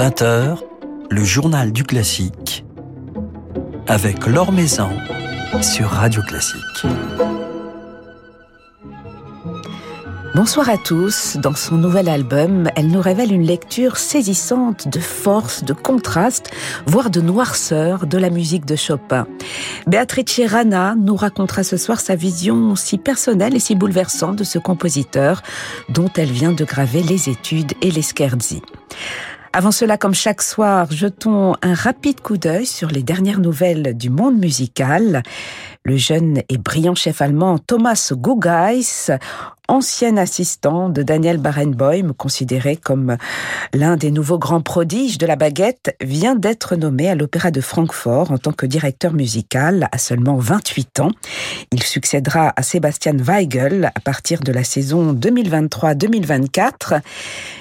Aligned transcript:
20h, 0.00 0.56
le 1.10 1.24
journal 1.24 1.72
du 1.72 1.84
classique 1.84 2.64
avec 3.86 4.26
Laure 4.26 4.50
Maison 4.50 4.88
sur 5.60 5.88
Radio 5.90 6.22
Classique. 6.22 6.86
Bonsoir 10.34 10.70
à 10.70 10.78
tous. 10.78 11.36
Dans 11.36 11.54
son 11.54 11.74
nouvel 11.74 12.08
album, 12.08 12.70
elle 12.76 12.88
nous 12.88 13.02
révèle 13.02 13.30
une 13.30 13.44
lecture 13.44 13.98
saisissante 13.98 14.88
de 14.88 15.00
force, 15.00 15.64
de 15.64 15.74
contraste, 15.74 16.50
voire 16.86 17.10
de 17.10 17.20
noirceur 17.20 18.06
de 18.06 18.16
la 18.16 18.30
musique 18.30 18.64
de 18.64 18.76
Chopin. 18.76 19.26
Beatrice 19.86 20.40
Rana 20.46 20.94
nous 20.96 21.16
racontera 21.16 21.62
ce 21.62 21.76
soir 21.76 22.00
sa 22.00 22.14
vision 22.14 22.74
si 22.74 22.96
personnelle 22.96 23.54
et 23.54 23.60
si 23.60 23.74
bouleversante 23.74 24.36
de 24.36 24.44
ce 24.44 24.58
compositeur 24.58 25.42
dont 25.90 26.08
elle 26.16 26.32
vient 26.32 26.52
de 26.52 26.64
graver 26.64 27.02
les 27.02 27.28
études 27.28 27.74
et 27.82 27.90
les 27.90 28.00
scherzi. 28.00 28.62
Avant 29.52 29.72
cela, 29.72 29.98
comme 29.98 30.14
chaque 30.14 30.42
soir, 30.42 30.86
jetons 30.92 31.56
un 31.62 31.74
rapide 31.74 32.20
coup 32.20 32.36
d'œil 32.36 32.66
sur 32.66 32.88
les 32.88 33.02
dernières 33.02 33.40
nouvelles 33.40 33.96
du 33.96 34.08
monde 34.08 34.38
musical. 34.38 35.24
Le 35.82 35.96
jeune 35.96 36.42
et 36.48 36.56
brillant 36.56 36.94
chef 36.94 37.20
allemand 37.20 37.58
Thomas 37.58 38.12
Gugeis 38.14 39.10
ancien 39.70 40.16
assistant 40.16 40.88
de 40.88 41.04
Daniel 41.04 41.38
Barenboim, 41.38 42.12
considéré 42.12 42.76
comme 42.76 43.16
l'un 43.72 43.96
des 43.96 44.10
nouveaux 44.10 44.38
grands 44.38 44.60
prodiges 44.60 45.16
de 45.16 45.26
la 45.26 45.36
baguette, 45.36 45.96
vient 46.00 46.34
d'être 46.34 46.74
nommé 46.74 47.08
à 47.08 47.14
l'Opéra 47.14 47.52
de 47.52 47.60
Francfort 47.60 48.32
en 48.32 48.38
tant 48.38 48.50
que 48.50 48.66
directeur 48.66 49.12
musical 49.12 49.88
à 49.92 49.98
seulement 49.98 50.36
28 50.36 51.00
ans. 51.00 51.12
Il 51.70 51.84
succédera 51.84 52.52
à 52.56 52.62
Sébastien 52.62 53.16
Weigel 53.16 53.92
à 53.94 54.00
partir 54.00 54.40
de 54.40 54.50
la 54.50 54.64
saison 54.64 55.14
2023-2024. 55.14 57.00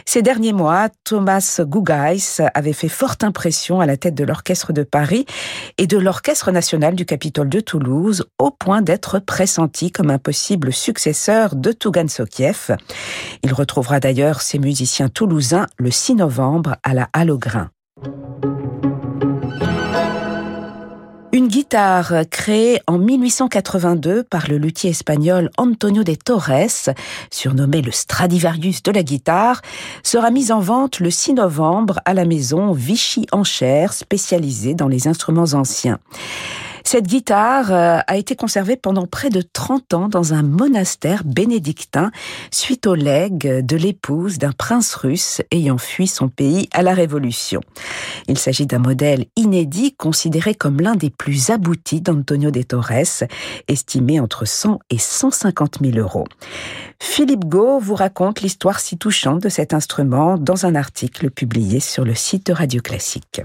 Ces 0.06 0.24
derniers 0.24 0.54
mois, 0.54 0.90
Thomas 1.04 1.62
Gugeis 1.64 2.42
avait 2.56 2.74
fait 2.74 2.90
forte 2.90 3.24
impression 3.24 3.82
à 3.82 3.86
la 3.86 3.98
tête 3.98 4.16
de 4.16 4.24
l'Orchestre 4.24 4.74
de 4.74 4.82
Paris 4.82 5.28
et 5.78 5.86
de 5.86 6.00
l'Orchestre 6.00 6.52
national 6.52 6.96
du 6.96 7.06
Capitole 7.06 7.50
de 7.50 7.60
Toulouse, 7.60 8.26
au 8.40 8.50
point 8.50 8.82
d'être 8.82 9.20
pressenti 9.20 9.92
comme 9.92 10.10
un 10.10 10.18
possible 10.18 10.74
successeur 10.74 11.56
de 11.56 11.72
Il 13.44 13.54
retrouvera 13.54 14.00
d'ailleurs 14.00 14.42
ses 14.42 14.60
musiciens 14.60 15.10
toulousains 15.10 15.68
le 15.78 15.92
6 15.92 16.16
novembre 16.16 16.78
à 16.84 16.94
la 16.94 17.10
Halle 17.14 17.38
Une 21.32 21.48
guitare 21.48 22.14
créée 22.32 22.80
en 22.88 22.98
1882 22.98 24.24
par 24.24 24.50
le 24.50 24.58
luthier 24.58 24.92
espagnol 24.92 25.50
Antonio 25.58 26.04
de 26.04 26.16
Torres, 26.16 26.90
surnommé 27.32 27.82
le 27.82 27.92
Stradivarius 27.92 28.82
de 28.84 28.92
la 28.92 29.04
guitare, 29.04 29.62
sera 30.04 30.32
mise 30.32 30.52
en 30.52 30.60
vente 30.60 31.00
le 31.00 31.12
6 31.12 31.34
novembre 31.34 32.00
à 32.06 32.14
la 32.14 32.26
maison 32.26 32.72
Vichy 32.72 33.28
Enchères, 33.32 33.94
spécialisée 33.94 34.74
dans 34.74 34.88
les 34.88 35.08
instruments 35.08 35.54
anciens. 35.54 36.00
Cette 36.92 37.06
guitare 37.06 37.72
euh, 37.72 38.00
a 38.08 38.18
été 38.18 38.36
conservée 38.36 38.76
pendant 38.76 39.06
près 39.06 39.30
de 39.30 39.44
30 39.44 39.94
ans 39.94 40.10
dans 40.10 40.34
un 40.34 40.42
monastère 40.42 41.24
bénédictin 41.24 42.10
suite 42.50 42.88
au 42.88 42.96
legs 42.96 43.64
de 43.64 43.78
l'épouse 43.78 44.40
d'un 44.40 44.54
prince 44.54 44.96
russe 44.96 45.44
ayant 45.52 45.78
fui 45.78 46.08
son 46.08 46.30
pays 46.30 46.68
à 46.74 46.82
la 46.82 46.96
Révolution. 46.96 47.62
Il 48.28 48.40
s'agit 48.40 48.66
d'un 48.66 48.80
modèle 48.80 49.28
inédit 49.36 49.94
considéré 49.98 50.56
comme 50.56 50.82
l'un 50.82 50.96
des 50.96 51.12
plus 51.12 51.52
aboutis 51.52 52.02
d'Antonio 52.02 52.50
de 52.50 52.64
Torres, 52.64 53.28
estimé 53.68 54.20
entre 54.20 54.46
100 54.46 54.80
et 54.90 54.98
150 54.98 55.82
000 55.84 56.00
euros. 56.00 56.26
Philippe 57.00 57.46
Gau 57.46 57.78
vous 57.78 57.94
raconte 57.94 58.42
l'histoire 58.42 58.80
si 58.80 58.98
touchante 58.98 59.44
de 59.44 59.50
cet 59.50 59.76
instrument 59.76 60.40
dans 60.40 60.66
un 60.66 60.74
article 60.74 61.30
publié 61.30 61.82
sur 61.82 62.04
le 62.04 62.16
site 62.16 62.52
Radio 62.52 62.82
Classique. 62.82 63.44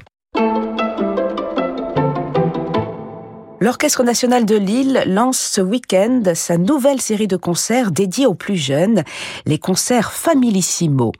L'Orchestre 3.65 4.03
national 4.03 4.45
de 4.45 4.57
Lille 4.57 5.05
lance 5.07 5.39
ce 5.39 5.63
week-end 5.63 6.21
sa 6.35 6.59
nouvelle 6.59 7.01
série 7.01 7.29
de 7.29 7.39
concerts 7.39 7.93
dédiés 7.93 8.27
aux 8.27 8.35
plus 8.35 8.59
jeunes, 8.59 9.05
les 9.47 9.59
concerts 9.59 10.13
Familissimo. 10.13 11.13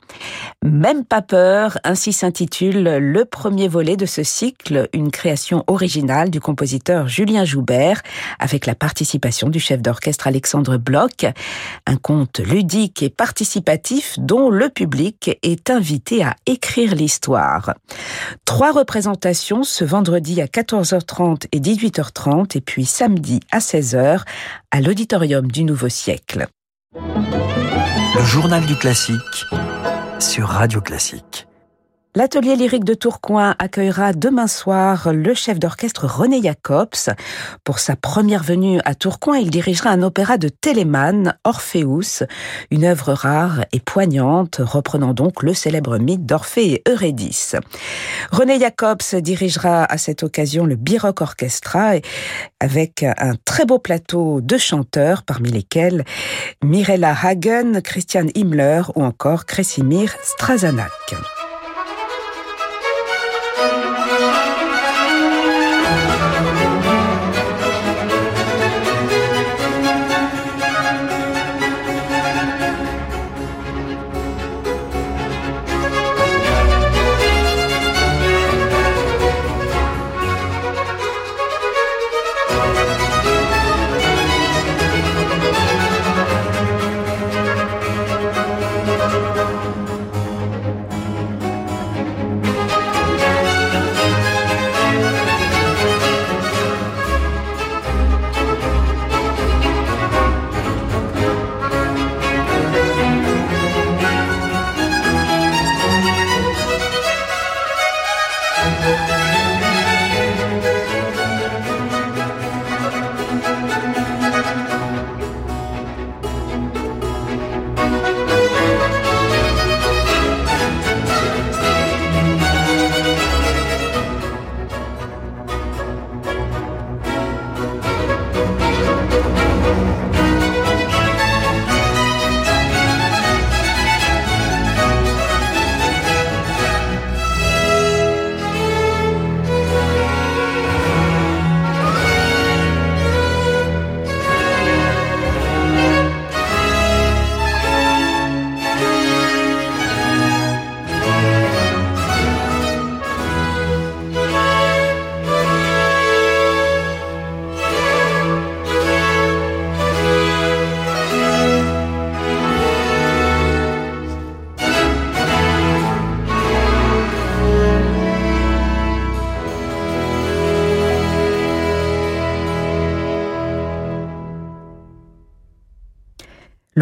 Même 0.63 1.05
pas 1.05 1.23
peur, 1.23 1.79
ainsi 1.83 2.13
s'intitule 2.13 2.83
le 2.83 3.25
premier 3.25 3.67
volet 3.67 3.97
de 3.97 4.05
ce 4.05 4.21
cycle, 4.21 4.87
une 4.93 5.09
création 5.09 5.63
originale 5.65 6.29
du 6.29 6.39
compositeur 6.39 7.07
Julien 7.07 7.45
Joubert, 7.45 8.03
avec 8.37 8.67
la 8.67 8.75
participation 8.75 9.49
du 9.49 9.59
chef 9.59 9.81
d'orchestre 9.81 10.27
Alexandre 10.27 10.77
Bloch, 10.77 11.25
un 11.87 11.95
conte 11.95 12.37
ludique 12.37 13.01
et 13.01 13.09
participatif 13.09 14.19
dont 14.19 14.51
le 14.51 14.69
public 14.69 15.35
est 15.41 15.71
invité 15.71 16.23
à 16.23 16.35
écrire 16.45 16.93
l'histoire. 16.93 17.73
Trois 18.45 18.71
représentations 18.71 19.63
ce 19.63 19.83
vendredi 19.83 20.43
à 20.43 20.45
14h30 20.45 21.47
et 21.51 21.59
18h30 21.59 22.34
et 22.43 22.61
puis 22.61 22.85
samedi 22.85 23.39
à 23.51 23.59
16h 23.59 24.21
à 24.71 24.81
l'auditorium 24.81 25.49
du 25.49 25.63
Nouveau 25.63 25.89
Siècle. 25.89 26.47
Le 26.95 28.23
journal 28.23 28.65
du 28.65 28.75
classique 28.75 29.45
sur 30.19 30.47
Radio 30.47 30.81
Classique. 30.81 31.44
L'atelier 32.17 32.55
lyrique 32.55 32.85
de 32.85 32.93
Tourcoing 32.93 33.55
accueillera 33.59 34.13
demain 34.13 34.47
soir 34.47 35.11
le 35.11 35.33
chef 35.33 35.59
d'orchestre 35.59 36.05
René 36.05 36.41
Jacobs. 36.41 37.13
Pour 37.65 37.79
sa 37.79 37.97
première 37.97 38.41
venue 38.41 38.79
à 38.85 38.95
Tourcoing, 38.95 39.35
il 39.37 39.49
dirigera 39.49 39.89
un 39.89 40.01
opéra 40.01 40.37
de 40.37 40.47
Téléman, 40.47 41.33
Orpheus, 41.43 42.23
une 42.71 42.85
œuvre 42.85 43.11
rare 43.11 43.65
et 43.73 43.81
poignante, 43.81 44.61
reprenant 44.63 45.13
donc 45.13 45.43
le 45.43 45.53
célèbre 45.53 45.97
mythe 45.97 46.25
d'Orphée 46.25 46.75
et 46.75 46.83
Eurydice. 46.87 47.57
René 48.31 48.61
Jacobs 48.61 49.15
dirigera 49.15 49.83
à 49.83 49.97
cette 49.97 50.23
occasion 50.23 50.65
le 50.65 50.77
Biroc 50.77 51.19
Orchestra 51.19 51.95
avec 52.61 53.03
un 53.03 53.33
très 53.43 53.65
beau 53.65 53.77
plateau 53.77 54.39
de 54.39 54.57
chanteurs, 54.57 55.23
parmi 55.23 55.49
lesquels 55.51 56.05
Mirella 56.63 57.13
Hagen, 57.13 57.81
Christian 57.83 58.27
Himmler 58.35 58.83
ou 58.95 59.03
encore 59.03 59.45
Kresimir 59.45 60.15
Strazanak. 60.23 61.15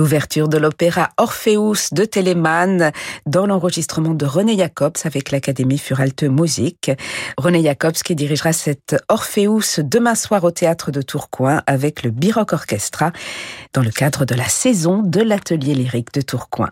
L'ouverture 0.03 0.50
de 0.50 0.57
l'opéra 0.57 1.11
Orpheus 1.15 1.94
de 1.94 2.03
Telemann 2.03 2.91
dans 3.25 3.45
l'enregistrement 3.45 4.13
de 4.13 4.25
René 4.25 4.57
Jacobs 4.57 4.97
avec 5.05 5.31
l'Académie 5.31 5.77
Furalte 5.77 6.23
Musique. 6.23 6.91
René 7.38 7.63
Jacobs 7.63 7.94
qui 7.94 8.13
dirigera 8.13 8.51
cet 8.51 8.97
Orpheus 9.07 9.79
demain 9.81 10.15
soir 10.15 10.44
au 10.44 10.51
théâtre 10.51 10.91
de 10.91 11.01
Tourcoing 11.01 11.63
avec 11.67 12.03
le 12.03 12.11
Biroc 12.11 12.51
Orchestra 12.51 13.13
dans 13.73 13.81
le 13.81 13.91
cadre 13.91 14.25
de 14.25 14.35
la 14.35 14.50
saison 14.50 15.03
de 15.03 15.21
l'atelier 15.21 15.73
lyrique 15.73 16.13
de 16.13 16.19
Tourcoing. 16.19 16.71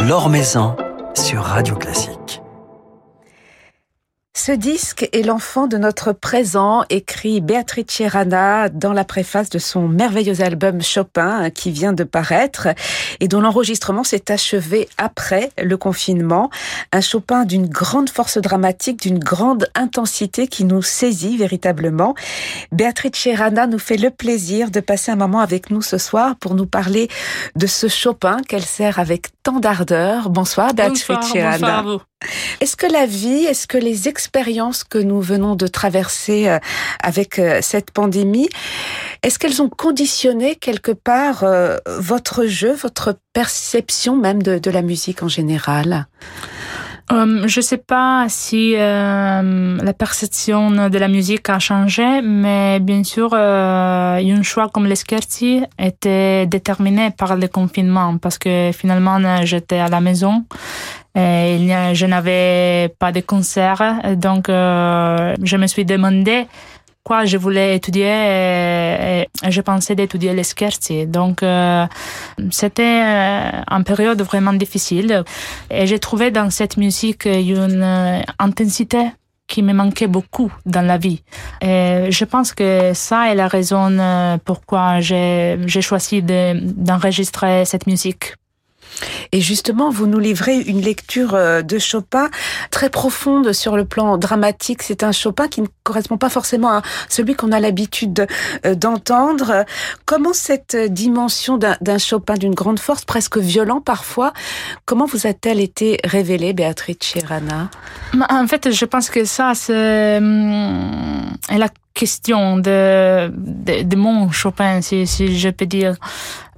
L'Or 0.00 0.28
Maison 0.28 0.74
sur 1.14 1.42
Radio 1.42 1.76
Classique. 1.76 2.42
Ce 4.40 4.52
disque 4.52 5.08
est 5.12 5.24
l'enfant 5.24 5.66
de 5.66 5.76
notre 5.78 6.12
présent, 6.12 6.84
écrit 6.90 7.40
Beatrice 7.40 8.02
Rana 8.06 8.68
dans 8.68 8.92
la 8.92 9.02
préface 9.02 9.50
de 9.50 9.58
son 9.58 9.88
merveilleux 9.88 10.42
album 10.42 10.80
Chopin 10.80 11.50
qui 11.50 11.72
vient 11.72 11.92
de 11.92 12.04
paraître 12.04 12.68
et 13.18 13.26
dont 13.26 13.40
l'enregistrement 13.40 14.04
s'est 14.04 14.30
achevé 14.30 14.88
après 14.96 15.50
le 15.60 15.76
confinement. 15.76 16.50
Un 16.92 17.00
Chopin 17.00 17.46
d'une 17.46 17.66
grande 17.66 18.10
force 18.10 18.38
dramatique, 18.38 19.02
d'une 19.02 19.18
grande 19.18 19.66
intensité 19.74 20.46
qui 20.46 20.64
nous 20.64 20.82
saisit 20.82 21.36
véritablement. 21.36 22.14
Beatrice 22.70 23.28
Rana 23.34 23.66
nous 23.66 23.80
fait 23.80 23.96
le 23.96 24.10
plaisir 24.10 24.70
de 24.70 24.78
passer 24.78 25.10
un 25.10 25.16
moment 25.16 25.40
avec 25.40 25.68
nous 25.70 25.82
ce 25.82 25.98
soir 25.98 26.36
pour 26.36 26.54
nous 26.54 26.66
parler 26.66 27.08
de 27.56 27.66
ce 27.66 27.88
Chopin 27.88 28.36
qu'elle 28.48 28.64
sert 28.64 29.00
avec 29.00 29.30
tant 29.48 29.60
d'ardeur. 29.60 30.28
Bonsoir 30.28 30.74
Beatrice 30.74 31.08
bonsoir. 31.08 32.04
Est-ce 32.60 32.76
que 32.76 32.86
la 32.86 33.06
vie, 33.06 33.46
est-ce 33.46 33.66
que 33.66 33.78
les 33.78 34.06
expériences 34.06 34.84
que 34.84 34.98
nous 34.98 35.22
venons 35.22 35.56
de 35.56 35.66
traverser 35.66 36.50
euh, 36.50 36.58
avec 37.02 37.38
euh, 37.38 37.60
cette 37.62 37.90
pandémie, 37.90 38.50
est-ce 39.22 39.38
qu'elles 39.38 39.62
ont 39.62 39.70
conditionné 39.70 40.56
quelque 40.56 40.92
part 40.92 41.44
euh, 41.44 41.78
votre 41.86 42.44
jeu, 42.44 42.74
votre 42.74 43.16
perception 43.32 44.16
même 44.16 44.42
de, 44.42 44.58
de 44.58 44.70
la 44.70 44.82
musique 44.82 45.22
en 45.22 45.28
général? 45.28 46.08
Je 47.10 47.58
ne 47.58 47.62
sais 47.62 47.78
pas 47.78 48.26
si 48.28 48.74
euh, 48.76 49.78
la 49.82 49.92
perception 49.94 50.70
de 50.88 50.98
la 50.98 51.08
musique 51.08 51.48
a 51.48 51.58
changé, 51.58 52.20
mais 52.22 52.80
bien 52.80 53.02
sûr, 53.02 53.30
euh, 53.32 54.18
un 54.18 54.42
choix 54.42 54.68
comme 54.68 54.86
les 54.86 54.96
Scherzi 54.96 55.62
était 55.78 56.46
déterminé 56.46 57.10
par 57.10 57.36
le 57.36 57.48
confinement 57.48 58.18
parce 58.18 58.38
que 58.38 58.70
finalement, 58.72 59.18
j'étais 59.44 59.78
à 59.78 59.88
la 59.88 60.00
maison 60.00 60.44
et 61.14 61.66
je 61.94 62.06
n'avais 62.06 62.94
pas 62.98 63.10
de 63.10 63.20
concert. 63.20 64.00
Donc, 64.16 64.48
euh, 64.48 65.34
je 65.42 65.56
me 65.56 65.66
suis 65.66 65.84
demandé 65.84 66.46
quoi 67.08 67.24
je 67.24 67.38
voulais 67.44 67.68
étudier 67.78 68.14
et, 68.36 69.26
et 69.46 69.50
je 69.56 69.60
pensais 69.70 69.94
d'étudier 69.98 70.32
les 70.38 70.48
scherzi. 70.52 71.06
Donc 71.06 71.36
euh, 71.42 71.86
c'était 72.60 73.00
euh, 73.02 73.76
une 73.76 73.84
période 73.84 74.20
vraiment 74.30 74.56
difficile 74.64 75.10
et 75.70 75.86
j'ai 75.88 76.00
trouvé 76.06 76.30
dans 76.30 76.50
cette 76.58 76.76
musique 76.76 77.24
une 77.24 77.82
euh, 77.82 78.20
intensité 78.38 79.02
qui 79.50 79.62
me 79.62 79.72
manquait 79.72 80.10
beaucoup 80.16 80.52
dans 80.66 80.86
la 80.92 80.98
vie. 80.98 81.22
Et 81.62 82.10
je 82.18 82.24
pense 82.32 82.52
que 82.52 82.92
ça 82.94 83.30
est 83.30 83.34
la 83.34 83.48
raison 83.48 83.88
euh, 83.98 84.36
pourquoi 84.44 85.00
j'ai 85.00 85.82
choisi 85.90 86.22
d'enregistrer 86.88 87.64
cette 87.64 87.86
musique. 87.86 88.34
Et 89.32 89.40
justement, 89.40 89.90
vous 89.90 90.06
nous 90.06 90.18
livrez 90.18 90.58
une 90.58 90.80
lecture 90.80 91.34
euh, 91.34 91.62
de 91.62 91.78
Chopin 91.78 92.28
très 92.70 92.90
profonde 92.90 93.52
sur 93.52 93.76
le 93.76 93.84
plan 93.84 94.18
dramatique. 94.18 94.82
C'est 94.82 95.02
un 95.02 95.12
Chopin 95.12 95.48
qui 95.48 95.62
ne 95.62 95.66
correspond 95.84 96.16
pas 96.16 96.28
forcément 96.28 96.70
à 96.70 96.82
celui 97.08 97.34
qu'on 97.34 97.52
a 97.52 97.60
l'habitude 97.60 98.26
euh, 98.66 98.74
d'entendre. 98.74 99.64
Comment 100.06 100.32
cette 100.32 100.76
dimension 100.76 101.58
d'un 101.58 101.98
Chopin 101.98 102.34
d'une 102.34 102.54
grande 102.54 102.80
force, 102.80 103.04
presque 103.04 103.38
violent 103.38 103.80
parfois, 103.80 104.32
comment 104.84 105.06
vous 105.06 105.26
a-t-elle 105.26 105.60
été 105.60 105.98
révélée, 106.04 106.52
Béatrice 106.52 106.96
Chirana 107.00 107.70
En 108.30 108.46
fait, 108.46 108.70
je 108.70 108.84
pense 108.84 109.10
que 109.10 109.24
ça, 109.24 109.52
c'est 109.54 110.18
hum, 110.18 111.32
la 111.50 111.68
question 111.98 112.58
de, 112.58 113.28
de, 113.36 113.82
de 113.82 113.96
mon 113.96 114.30
Chopin, 114.30 114.80
si, 114.82 115.06
si 115.06 115.36
je 115.36 115.50
peux 115.50 115.66
dire 115.66 115.94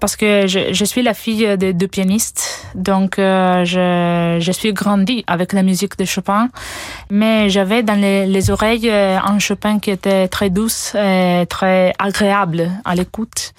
parce 0.00 0.16
que 0.16 0.46
je, 0.46 0.72
je 0.72 0.84
suis 0.84 1.02
la 1.02 1.14
fille 1.14 1.46
de 1.58 1.72
deux 1.72 1.86
pianistes, 1.86 2.66
donc 2.74 3.18
euh, 3.18 3.64
je, 3.66 4.38
je 4.40 4.52
suis 4.52 4.72
grandie 4.72 5.24
avec 5.26 5.52
la 5.52 5.62
musique 5.62 5.98
de 5.98 6.06
Chopin, 6.06 6.48
mais 7.10 7.50
j'avais 7.50 7.82
dans 7.82 8.00
les, 8.00 8.26
les, 8.26 8.50
oreilles 8.50 8.88
euh, 8.90 9.18
un 9.22 9.38
Chopin 9.38 9.78
qui 9.78 9.90
était 9.90 10.26
très 10.28 10.48
douce 10.48 10.94
et 10.94 11.44
très 11.48 11.92
agréable 11.98 12.70
à 12.84 12.94
l'écoute. 12.94 13.52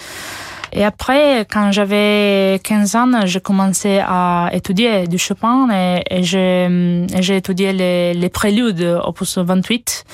Et 0.74 0.84
après, 0.84 1.46
quand 1.52 1.70
j'avais 1.70 2.58
15 2.64 2.96
ans, 2.96 3.26
j'ai 3.26 3.40
commencé 3.40 4.00
à 4.02 4.50
étudier 4.52 5.06
du 5.06 5.18
Chopin 5.18 5.68
et, 5.70 6.02
et 6.10 6.22
j'ai 6.22 7.36
étudié 7.36 7.72
les, 7.72 8.14
les 8.14 8.28
préludes 8.30 9.00
opus 9.04 9.38
28. 9.38 10.04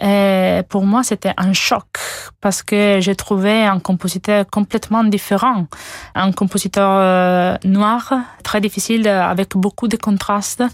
Et 0.00 0.62
pour 0.68 0.84
moi, 0.86 1.02
c'était 1.02 1.34
un 1.36 1.52
choc 1.52 1.84
parce 2.40 2.62
que 2.62 2.98
j'ai 3.00 3.14
trouvé 3.14 3.64
un 3.64 3.80
compositeur 3.80 4.46
complètement 4.48 5.04
différent, 5.04 5.66
un 6.14 6.32
compositeur 6.32 6.90
euh, 6.90 7.56
noir, 7.64 8.14
très 8.42 8.60
difficile, 8.60 9.06
avec 9.08 9.56
beaucoup 9.56 9.88
de 9.88 9.96
contrastes. 9.96 10.64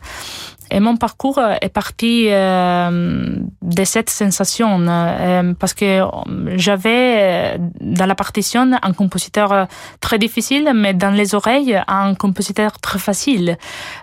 Et 0.70 0.80
mon 0.80 0.96
parcours 0.96 1.40
est 1.60 1.68
parti 1.68 2.26
euh, 2.28 3.36
de 3.62 3.84
cette 3.84 4.10
sensation 4.10 4.80
euh, 4.80 5.54
parce 5.58 5.74
que 5.74 6.02
j'avais 6.56 7.58
dans 7.80 8.06
la 8.06 8.14
partition 8.14 8.72
un 8.80 8.92
compositeur 8.92 9.68
très 10.00 10.18
difficile, 10.18 10.72
mais 10.74 10.94
dans 10.94 11.10
les 11.10 11.34
oreilles 11.34 11.80
un 11.88 12.14
compositeur 12.14 12.78
très 12.80 12.98
facile. 12.98 13.58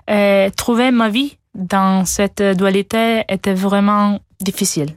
Et 0.07 0.51
trouver 0.55 0.91
ma 0.91 1.09
vie 1.09 1.37
dans 1.53 2.05
cette 2.05 2.41
dualité 2.41 3.23
était 3.29 3.53
vraiment 3.53 4.19
difficile. 4.41 4.95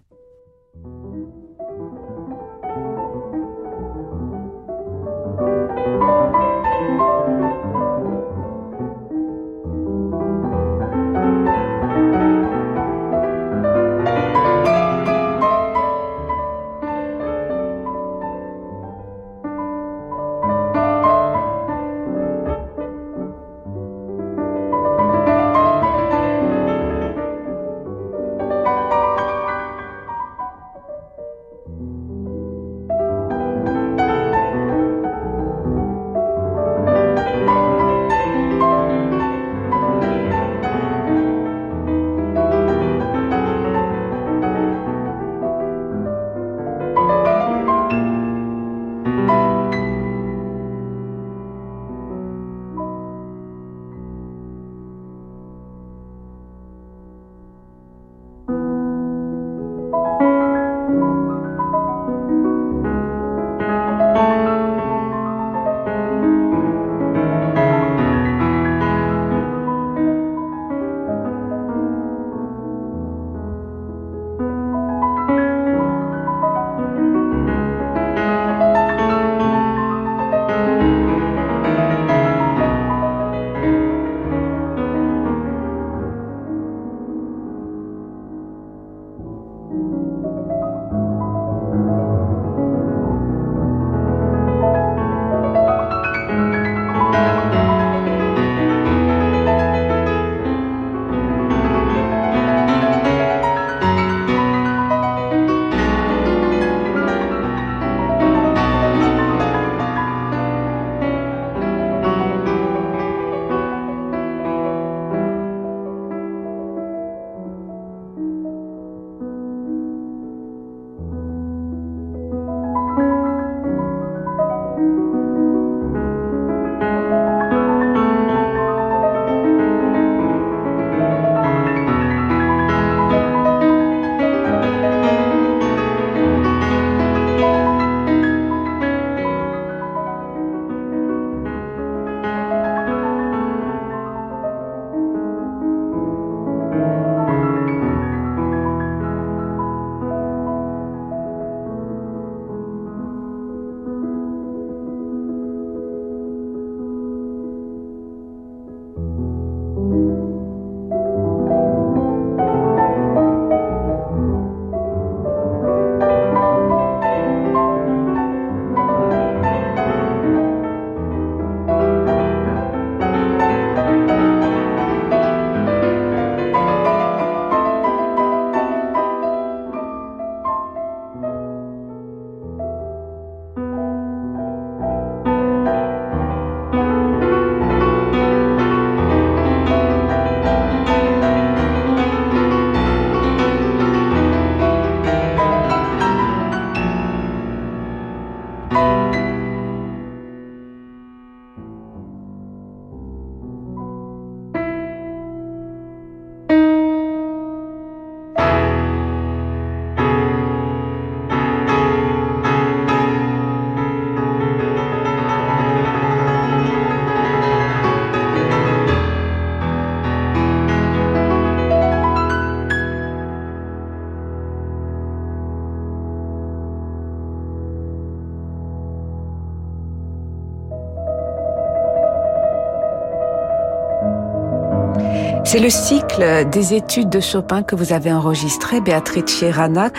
C'est 235.46 235.60
le 235.60 235.70
cycle 235.70 236.44
des 236.50 236.74
études 236.74 237.08
de 237.08 237.20
Chopin 237.20 237.62
que 237.62 237.76
vous 237.76 237.92
avez 237.92 238.12
enregistré, 238.12 238.80
Beatrice 238.80 239.44
Rana, 239.44 239.90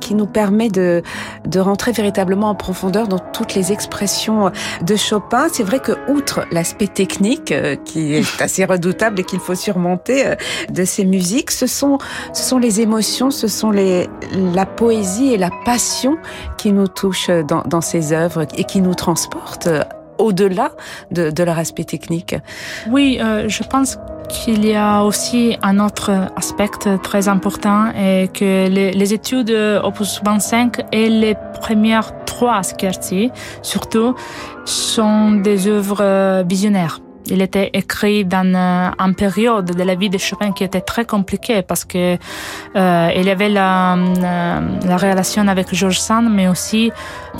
qui 0.00 0.16
nous 0.16 0.26
permet 0.26 0.68
de, 0.68 1.00
de 1.46 1.60
rentrer 1.60 1.92
véritablement 1.92 2.50
en 2.50 2.56
profondeur 2.56 3.06
dans 3.06 3.20
toutes 3.20 3.54
les 3.54 3.70
expressions 3.70 4.50
de 4.82 4.96
Chopin. 4.96 5.46
C'est 5.52 5.62
vrai 5.62 5.78
que, 5.78 5.92
outre 6.10 6.44
l'aspect 6.50 6.88
technique, 6.88 7.52
euh, 7.52 7.76
qui 7.76 8.14
est 8.14 8.24
assez 8.42 8.64
redoutable 8.64 9.20
et 9.20 9.24
qu'il 9.24 9.38
faut 9.38 9.54
surmonter 9.54 10.26
euh, 10.26 10.34
de 10.70 10.84
ces 10.84 11.04
musiques, 11.04 11.52
ce 11.52 11.68
sont, 11.68 11.98
ce 12.32 12.42
sont 12.42 12.58
les 12.58 12.80
émotions, 12.80 13.30
ce 13.30 13.46
sont 13.46 13.70
les, 13.70 14.08
la 14.32 14.66
poésie 14.66 15.32
et 15.32 15.38
la 15.38 15.50
passion 15.64 16.18
qui 16.58 16.72
nous 16.72 16.88
touchent 16.88 17.30
dans, 17.30 17.62
dans 17.62 17.80
ces 17.80 18.12
œuvres 18.12 18.44
et 18.56 18.64
qui 18.64 18.80
nous 18.80 18.94
transportent 18.94 19.68
au-delà 20.18 20.72
de, 21.10 21.30
de, 21.30 21.42
leur 21.42 21.58
aspect 21.58 21.84
technique. 21.84 22.34
Oui, 22.90 23.18
euh, 23.20 23.48
je 23.48 23.62
pense 23.62 23.98
qu'il 24.28 24.64
y 24.64 24.74
a 24.74 25.02
aussi 25.02 25.56
un 25.62 25.78
autre 25.78 26.10
aspect 26.36 26.68
très 27.02 27.28
important 27.28 27.90
et 27.92 28.28
que 28.32 28.68
les, 28.68 29.12
études 29.12 29.50
Opus 29.82 30.20
25 30.24 30.80
et 30.92 31.08
les 31.08 31.34
premières 31.60 32.12
trois 32.24 32.62
scherzi, 32.62 33.30
surtout, 33.62 34.14
sont 34.64 35.32
des 35.32 35.68
œuvres 35.68 36.42
visionnaires. 36.44 37.00
Il 37.28 37.42
était 37.42 37.70
écrit 37.72 38.24
dans 38.24 38.54
euh, 38.54 38.90
une 38.98 39.14
période 39.14 39.74
de 39.74 39.82
la 39.82 39.94
vie 39.94 40.10
de 40.10 40.18
Chopin 40.18 40.52
qui 40.52 40.64
était 40.64 40.80
très 40.80 41.04
compliquée 41.04 41.62
parce 41.62 41.84
que 41.84 42.16
euh, 42.76 43.10
il 43.16 43.28
avait 43.28 43.48
la, 43.48 43.94
euh, 43.94 44.60
la 44.86 44.96
relation 44.96 45.46
avec 45.48 45.74
George 45.74 46.00
Sand, 46.00 46.28
mais 46.30 46.48
aussi 46.48 46.92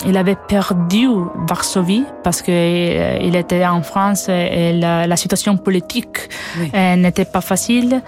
il 0.07 0.17
avait 0.17 0.37
perdu 0.49 1.09
Varsovie 1.49 2.05
parce 2.25 2.43
que 2.43 2.51
euh, 2.51 3.19
il 3.23 3.37
était 3.37 3.65
en 3.67 3.83
France 3.83 4.29
et 4.29 4.73
la, 4.73 5.07
la 5.07 5.17
situation 5.17 5.57
politique 5.57 6.29
oui. 6.59 6.71
n'était 6.97 7.25
pas 7.25 7.41
facile 7.41 8.03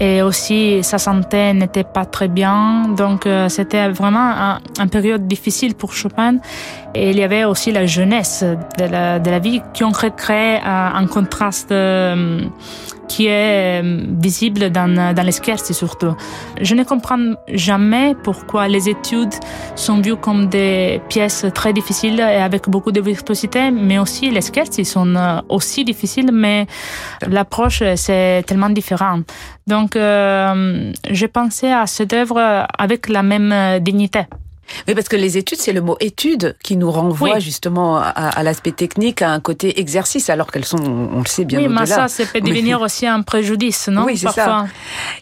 et 0.00 0.22
aussi 0.22 0.82
sa 0.82 0.98
santé 0.98 1.52
n'était 1.54 1.84
pas 1.84 2.04
très 2.04 2.28
bien. 2.28 2.88
Donc 2.96 3.26
c'était 3.48 3.88
vraiment 3.88 4.58
une 4.78 4.90
période 4.90 5.26
difficile 5.26 5.74
pour 5.74 5.92
Chopin. 5.92 6.36
Et 6.94 7.10
il 7.10 7.16
y 7.16 7.22
avait 7.22 7.44
aussi 7.44 7.72
la 7.72 7.86
jeunesse 7.86 8.44
de 8.78 8.84
la, 8.84 9.18
de 9.18 9.30
la 9.30 9.38
vie 9.38 9.62
qui 9.72 9.84
ont 9.84 9.92
créé 9.92 10.60
un 10.62 11.06
contraste 11.06 11.72
qui 13.12 13.26
est 13.26 13.82
visible 13.82 14.70
dans, 14.70 15.14
dans 15.14 15.22
les 15.22 15.32
scherzi 15.32 15.74
surtout. 15.74 16.14
Je 16.60 16.74
ne 16.74 16.84
comprends 16.84 17.34
jamais 17.48 18.14
pourquoi 18.22 18.68
les 18.68 18.88
études 18.88 19.34
sont 19.74 20.00
vues 20.00 20.16
comme 20.16 20.48
des 20.48 21.00
pièces 21.08 21.44
très 21.54 21.72
difficiles 21.72 22.20
et 22.20 22.42
avec 22.48 22.68
beaucoup 22.68 22.92
de 22.92 23.00
virtuosité, 23.00 23.70
mais 23.70 23.98
aussi 23.98 24.30
les 24.30 24.40
scherzi 24.40 24.84
sont 24.84 25.42
aussi 25.48 25.84
difficiles, 25.84 26.30
mais 26.32 26.66
l'approche 27.26 27.82
c'est 27.96 28.44
tellement 28.46 28.70
différent. 28.70 29.20
Donc, 29.66 29.94
euh, 29.94 30.92
j'ai 31.10 31.28
pensé 31.28 31.68
à 31.70 31.86
cette 31.86 32.12
œuvre 32.12 32.66
avec 32.78 33.08
la 33.08 33.22
même 33.22 33.80
dignité. 33.80 34.22
Oui, 34.88 34.94
parce 34.94 35.08
que 35.08 35.16
les 35.16 35.38
études, 35.38 35.58
c'est 35.58 35.72
le 35.72 35.80
mot 35.80 35.96
étude 36.00 36.56
qui 36.62 36.76
nous 36.76 36.90
renvoie 36.90 37.34
oui. 37.34 37.40
justement 37.40 37.96
à, 37.98 38.08
à 38.08 38.42
l'aspect 38.42 38.72
technique, 38.72 39.22
à 39.22 39.30
un 39.30 39.40
côté 39.40 39.80
exercice, 39.80 40.30
alors 40.30 40.50
qu'elles 40.50 40.64
sont, 40.64 40.78
on 40.78 41.20
le 41.20 41.26
sait 41.26 41.44
bien 41.44 41.58
oui, 41.58 41.66
au-delà. 41.66 41.80
mais 41.80 41.86
ça, 41.86 42.08
ça 42.08 42.24
peut 42.26 42.40
devenir 42.40 42.80
aussi 42.82 43.06
un 43.06 43.22
préjudice, 43.22 43.88
non 43.88 44.04
Oui, 44.04 44.16
c'est 44.16 44.30
ça. 44.30 44.66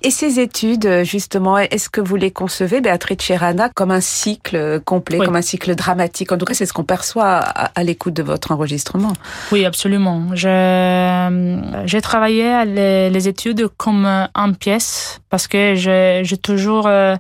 Et 0.03 0.11
ces 0.11 0.41
études, 0.41 1.03
justement, 1.03 1.59
est-ce 1.59 1.89
que 1.89 2.01
vous 2.01 2.17
les 2.17 2.31
concevez, 2.31 2.81
Béatrice 2.81 3.21
Cherana, 3.21 3.69
comme 3.69 3.91
un 3.91 4.01
cycle 4.01 4.81
complet, 4.81 5.19
oui. 5.19 5.27
comme 5.27 5.37
un 5.37 5.43
cycle 5.43 5.75
dramatique? 5.75 6.33
En 6.33 6.39
tout 6.39 6.45
cas, 6.45 6.55
c'est 6.55 6.67
ce 6.67 6.73
qu'on 6.73 6.85
perçoit 6.85 7.37
à, 7.39 7.71
à 7.75 7.83
l'écoute 7.83 8.15
de 8.15 8.23
votre 8.23 8.53
enregistrement. 8.53 9.13
Oui, 9.53 9.65
absolument. 9.65 10.29
J'ai 10.35 12.01
travaillé 12.01 12.65
les, 12.65 13.11
les, 13.11 13.29
études 13.29 13.69
comme 13.77 14.09
en 14.35 14.53
pièce, 14.53 15.21
parce 15.29 15.47
que 15.47 15.75
j'ai 15.75 16.37
toujours... 16.39 16.87
Euh, 16.87 17.17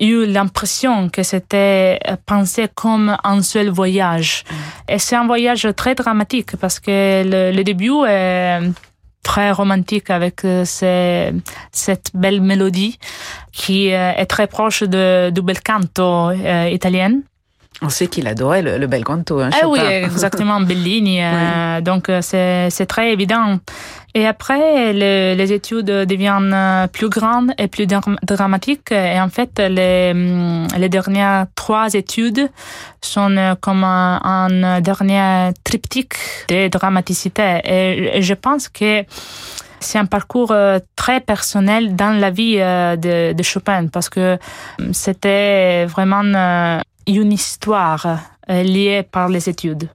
eu 0.00 0.26
l'impression 0.26 1.08
que 1.08 1.22
c'était 1.22 1.98
pensé 2.26 2.68
comme 2.74 3.16
un 3.24 3.42
seul 3.42 3.68
voyage. 3.68 4.44
Mm. 4.48 4.92
Et 4.92 4.98
c'est 4.98 5.16
un 5.16 5.26
voyage 5.26 5.68
très 5.76 5.94
dramatique 5.94 6.56
parce 6.56 6.80
que 6.80 7.22
le, 7.24 7.56
le 7.56 7.64
début 7.64 7.92
est 8.06 8.60
très 9.22 9.50
romantique 9.50 10.08
avec 10.10 10.42
ces, 10.64 11.32
cette 11.72 12.10
belle 12.14 12.40
mélodie 12.40 12.98
qui 13.52 13.88
est 13.88 14.26
très 14.26 14.46
proche 14.46 14.82
de, 14.84 15.30
du 15.30 15.42
bel 15.42 15.60
canto 15.62 16.30
euh, 16.30 16.68
italien. 16.70 17.20
On 17.82 17.90
sait 17.90 18.06
qu'il 18.06 18.26
adorait 18.26 18.62
le, 18.62 18.78
le 18.78 18.86
bel 18.86 19.04
canto. 19.04 19.40
Hein, 19.40 19.50
ah 19.52 19.68
oui, 19.68 19.80
exactement, 19.80 20.60
Bellini. 20.60 21.22
Euh, 21.22 21.80
donc 21.90 22.10
c'est 22.22 22.86
très 22.88 23.12
évident. 23.12 23.58
Et 24.16 24.26
après, 24.26 24.94
le, 24.94 25.34
les 25.34 25.52
études 25.52 25.84
deviennent 25.84 26.88
plus 26.90 27.10
grandes 27.10 27.52
et 27.58 27.68
plus 27.68 27.86
dramatiques. 27.86 28.90
Et 28.90 29.20
en 29.20 29.28
fait, 29.28 29.58
les, 29.58 30.14
les 30.78 30.88
dernières 30.88 31.44
trois 31.54 31.92
études 31.92 32.48
sont 33.02 33.56
comme 33.60 33.84
un, 33.84 34.80
dernier 34.80 35.52
triptyque 35.64 36.14
de 36.48 36.68
dramaticité. 36.68 37.60
Et, 37.64 38.22
je 38.22 38.32
pense 38.32 38.70
que 38.70 39.04
c'est 39.80 39.98
un 39.98 40.06
parcours 40.06 40.54
très 40.96 41.20
personnel 41.20 41.94
dans 41.94 42.18
la 42.18 42.30
vie 42.30 42.56
de, 42.56 43.34
de 43.34 43.42
Chopin 43.42 43.88
parce 43.88 44.08
que 44.08 44.38
c'était 44.92 45.84
vraiment 45.84 46.22
une 47.06 47.32
histoire 47.32 48.18
liée 48.48 49.02
par 49.02 49.28
les 49.28 49.50
études. 49.50 49.90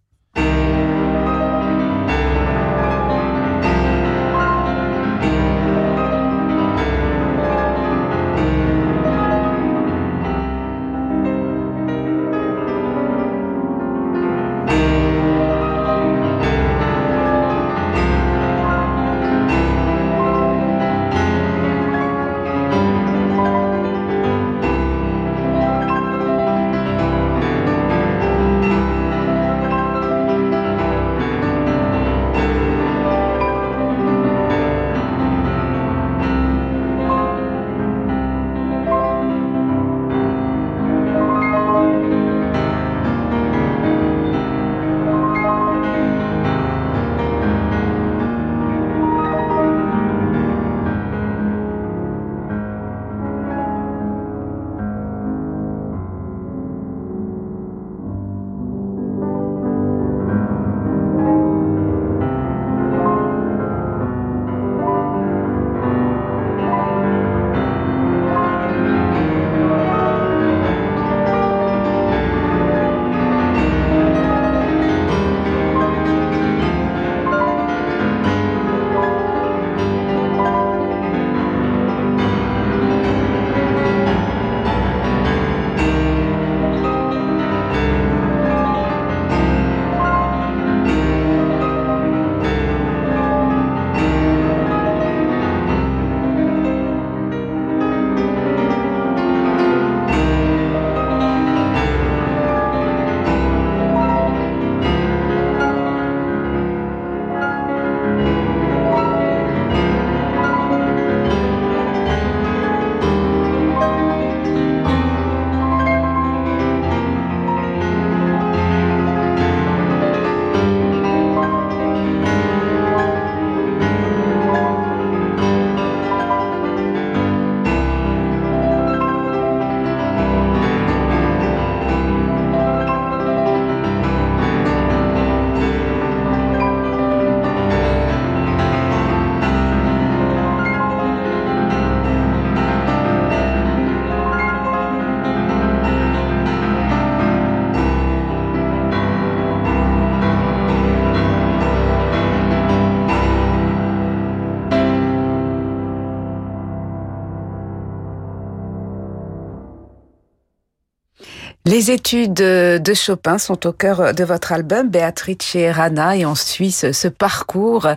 Les 161.71 161.89
études 161.89 162.33
de 162.33 162.93
Chopin 162.93 163.37
sont 163.37 163.65
au 163.65 163.71
cœur 163.71 164.13
de 164.13 164.25
votre 164.25 164.51
album, 164.51 164.89
Beatrice 164.89 165.55
et 165.55 165.71
Rana, 165.71 166.17
et 166.17 166.25
on 166.25 166.35
suit 166.35 166.73
ce, 166.73 167.07
parcours 167.07 167.87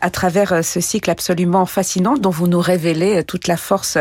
à 0.00 0.10
travers 0.10 0.64
ce 0.64 0.78
cycle 0.78 1.10
absolument 1.10 1.66
fascinant 1.66 2.14
dont 2.16 2.30
vous 2.30 2.46
nous 2.46 2.60
révélez 2.60 3.24
toute 3.24 3.48
la 3.48 3.56
force 3.56 3.98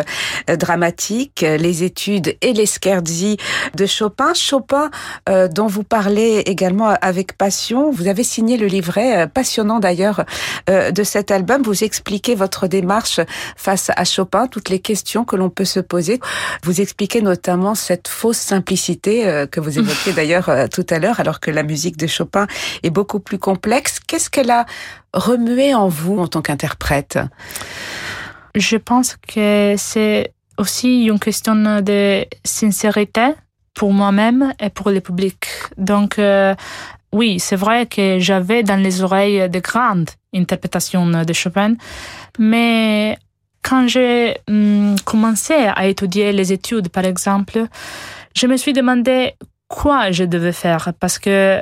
dramatique, 0.48 1.42
les 1.42 1.82
études 1.82 2.38
et 2.42 2.54
les 2.54 2.68
scherzi 2.68 3.38
de 3.74 3.88
Chopin. 3.88 4.36
Chopin, 4.36 4.92
euh, 5.28 5.48
dont 5.48 5.66
vous 5.66 5.82
parlez 5.82 6.44
également 6.46 6.90
avec 7.02 7.36
passion. 7.36 7.90
Vous 7.90 8.08
avez 8.08 8.24
signé 8.24 8.58
le 8.58 8.68
livret, 8.68 9.24
euh, 9.24 9.26
passionnant 9.26 9.80
d'ailleurs, 9.80 10.26
euh, 10.70 10.92
de 10.92 11.04
cet 11.04 11.32
album. 11.32 11.64
Vous 11.64 11.84
expliquez 11.84 12.36
votre 12.36 12.68
démarche 12.68 13.20
face 13.58 13.90
à 13.96 14.04
Chopin, 14.04 14.46
toutes 14.46 14.70
les 14.70 14.80
questions 14.80 15.26
que 15.26 15.36
l'on 15.36 15.50
peut 15.50 15.66
se 15.66 15.80
poser. 15.80 16.20
Vous 16.64 16.82
expliquez 16.82 17.24
notamment 17.24 17.74
cette 17.74 18.08
fausse 18.08 18.38
simplicité 18.38 19.23
euh, 19.28 19.46
que 19.48 19.60
vous 19.60 19.78
évoquiez 19.80 20.14
d'ailleurs 20.16 20.50
euh, 20.50 20.68
tout 20.68 20.86
à 20.90 21.00
l'heure, 21.00 21.20
alors 21.20 21.40
que 21.40 21.52
la 21.52 21.64
musique 21.64 21.98
de 21.98 22.08
Chopin 22.08 22.48
est 22.84 22.90
beaucoup 22.90 23.20
plus 23.20 23.40
complexe. 23.40 24.00
Qu'est-ce 24.00 24.30
qu'elle 24.30 24.52
a 24.52 24.66
remué 25.14 25.74
en 25.74 25.88
vous 25.88 26.18
en 26.20 26.28
tant 26.28 26.42
qu'interprète? 26.42 27.20
Je 28.56 28.78
pense 28.78 29.18
que 29.28 29.76
c'est 29.78 30.34
aussi 30.58 31.06
une 31.06 31.20
question 31.20 31.56
de 31.82 32.26
sincérité 32.44 33.32
pour 33.74 33.92
moi-même 33.92 34.54
et 34.60 34.70
pour 34.70 34.92
le 34.92 35.02
public. 35.02 35.48
Donc, 35.78 36.20
euh, 36.20 36.54
oui, 37.12 37.40
c'est 37.40 37.56
vrai 37.56 37.86
que 37.86 38.20
j'avais 38.20 38.64
dans 38.64 38.76
les 38.76 39.02
oreilles 39.02 39.50
de 39.50 39.60
grandes 39.60 40.10
interprétations 40.34 41.06
de 41.06 41.34
Chopin, 41.34 41.76
mais 42.40 43.18
quand 43.64 43.88
j'ai 43.88 44.36
hum, 44.48 44.96
commencé 45.06 45.54
à 45.54 45.88
étudier 45.88 46.32
les 46.32 46.52
études, 46.52 46.90
par 46.90 47.06
exemple, 47.06 47.66
je 48.36 48.48
me 48.48 48.58
suis 48.58 48.74
demandé 48.74 49.34
quoi 49.68 50.12
je 50.12 50.24
devais 50.24 50.52
faire 50.52 50.94
parce 51.00 51.20
que 51.20 51.62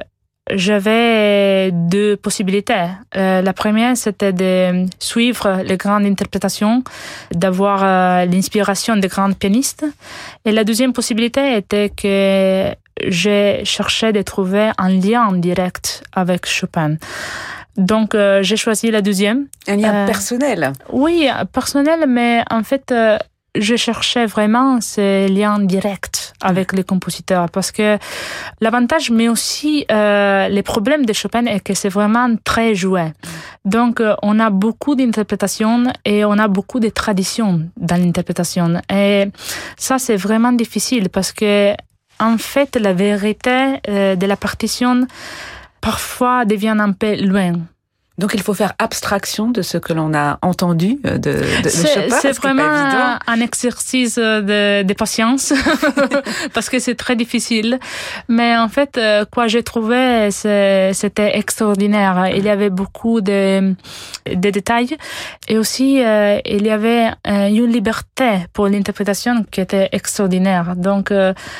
j'avais 0.49 1.71
deux 1.71 2.17
possibilités. 2.17 2.87
Euh, 3.15 3.41
la 3.41 3.53
première, 3.53 3.95
c'était 3.95 4.33
de 4.33 4.85
suivre 4.99 5.61
les 5.63 5.77
grandes 5.77 6.05
interprétations, 6.05 6.83
d'avoir 7.31 7.83
euh, 7.83 8.25
l'inspiration 8.25 8.97
des 8.97 9.07
grands 9.07 9.31
pianistes. 9.33 9.85
Et 10.45 10.51
la 10.51 10.63
deuxième 10.63 10.93
possibilité 10.93 11.55
était 11.55 11.89
que 11.89 12.73
j'ai 13.07 13.61
cherché 13.65 14.11
de 14.11 14.21
trouver 14.21 14.71
un 14.77 14.89
lien 14.89 15.31
direct 15.33 16.03
avec 16.13 16.45
Chopin. 16.45 16.95
Donc, 17.77 18.15
euh, 18.15 18.43
j'ai 18.43 18.57
choisi 18.57 18.91
la 18.91 19.01
deuxième. 19.01 19.47
Un 19.67 19.77
lien 19.77 20.05
personnel. 20.05 20.73
Oui, 20.91 21.29
personnel, 21.53 22.05
mais 22.07 22.43
en 22.49 22.63
fait, 22.63 22.93
je 23.55 23.75
cherchais 23.75 24.25
vraiment 24.25 24.79
ce 24.79 25.27
lien 25.29 25.59
direct 25.59 26.33
avec 26.41 26.71
les 26.73 26.83
compositeurs 26.83 27.49
parce 27.49 27.71
que 27.71 27.97
l'avantage, 28.61 29.11
mais 29.11 29.27
aussi 29.27 29.85
euh, 29.91 30.47
les 30.47 30.63
problèmes 30.63 31.05
de 31.05 31.13
Chopin 31.13 31.45
est 31.45 31.59
que 31.59 31.73
c'est 31.73 31.89
vraiment 31.89 32.35
très 32.43 32.75
joué. 32.75 33.11
Donc, 33.65 33.99
euh, 33.99 34.15
on 34.23 34.39
a 34.39 34.49
beaucoup 34.49 34.95
d'interprétations 34.95 35.83
et 36.05 36.23
on 36.23 36.33
a 36.33 36.47
beaucoup 36.47 36.79
de 36.79 36.89
traditions 36.89 37.69
dans 37.77 37.97
l'interprétation. 37.97 38.81
Et 38.89 39.25
ça, 39.77 39.99
c'est 39.99 40.15
vraiment 40.15 40.53
difficile 40.53 41.09
parce 41.09 41.31
que, 41.33 41.73
en 42.19 42.37
fait, 42.37 42.77
la 42.77 42.93
vérité 42.93 43.79
euh, 43.89 44.15
de 44.15 44.25
la 44.25 44.37
partition 44.37 45.05
parfois 45.81 46.45
devient 46.45 46.77
un 46.79 46.93
peu 46.93 47.15
loin. 47.15 47.53
Donc 48.21 48.35
il 48.35 48.41
faut 48.43 48.53
faire 48.53 48.73
abstraction 48.77 49.49
de 49.49 49.63
ce 49.63 49.79
que 49.79 49.93
l'on 49.93 50.13
a 50.13 50.37
entendu 50.43 50.99
euh, 51.07 51.17
de, 51.17 51.31
de, 51.63 51.69
Chopin. 51.69 52.15
C'est 52.21 52.33
vraiment 52.33 53.17
un 53.25 53.41
exercice 53.41 54.19
de, 54.19 54.83
de 54.83 54.93
patience 54.93 55.51
parce 56.53 56.69
que 56.69 56.77
c'est 56.77 56.93
très 56.93 57.15
difficile. 57.15 57.79
Mais 58.29 58.55
en 58.55 58.69
fait, 58.69 58.99
euh, 58.99 59.25
quoi 59.25 59.47
j'ai 59.47 59.63
trouvé, 59.63 60.29
c'était 60.31 61.31
extraordinaire. 61.35 62.27
Il 62.35 62.43
y 62.43 62.49
avait 62.49 62.69
beaucoup 62.69 63.21
de, 63.21 63.73
de 64.27 64.49
détails 64.51 64.95
et 65.47 65.57
aussi 65.57 66.03
euh, 66.03 66.39
il 66.45 66.63
y 66.63 66.69
avait 66.69 67.09
une 67.25 67.71
liberté 67.71 68.45
pour 68.53 68.67
l'interprétation 68.67 69.43
qui 69.49 69.61
était 69.61 69.89
extraordinaire. 69.93 70.75
Donc 70.75 71.11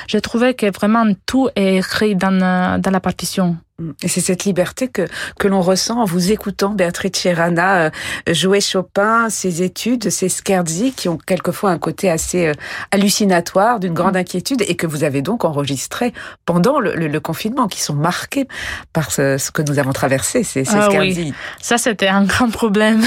j'ai 0.08 0.22
trouvé 0.22 0.54
que 0.54 0.72
vraiment 0.72 1.06
tout 1.26 1.50
est 1.56 1.78
écrit 1.78 2.16
dans, 2.16 2.80
dans 2.80 2.92
la 2.92 3.00
partition. 3.00 3.58
Et 4.04 4.08
c'est 4.08 4.22
cette 4.22 4.46
liberté 4.46 4.88
que, 4.88 5.08
que 5.38 5.48
l'on 5.48 5.62
ressent 5.62 6.00
en 6.00 6.06
vous 6.06 6.32
écoutant 6.32 6.70
Béatrice 6.70 7.12
Cherana 7.16 7.86
euh, 7.86 7.90
jouer 8.32 8.62
Chopin, 8.62 9.30
ses 9.30 9.64
études, 9.64 10.10
ses 10.10 10.30
scherzi 10.30 10.94
qui 10.94 11.10
ont 11.10 11.18
quelquefois 11.18 11.72
un 11.72 11.78
côté 11.78 12.10
assez 12.10 12.48
euh, 12.48 12.54
hallucinatoire, 12.92 13.80
d'une 13.80 13.94
grande 13.94 14.16
inquiétude 14.16 14.64
et 14.68 14.76
que 14.76 14.88
vous 14.88 15.04
avez 15.04 15.22
donc 15.22 15.46
enregistré 15.46 16.14
pendant 16.46 16.80
le, 16.80 16.96
le, 16.96 17.20
confinement, 17.20 17.68
qui 17.68 17.82
sont 17.82 17.94
marqués 17.94 18.48
par 18.94 19.12
ce, 19.12 19.38
ce, 19.38 19.52
que 19.52 19.62
nous 19.62 19.80
avons 19.80 19.94
traversé, 19.94 20.44
ces, 20.44 20.66
ces 20.66 20.76
ah 20.76 20.90
scherzi. 20.90 21.34
Ça, 21.62 21.78
c'était 21.78 22.08
un 22.08 22.24
grand 22.32 22.50
problème 22.50 23.02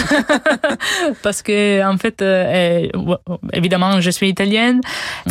parce 1.22 1.42
que, 1.42 1.84
en 1.84 1.98
fait, 1.98 2.22
euh, 2.22 2.86
évidemment, 3.52 4.00
je 4.00 4.10
suis 4.10 4.28
italienne. 4.28 4.80